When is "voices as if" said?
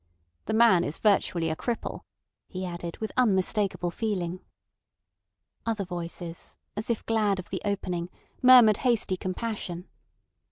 5.85-7.05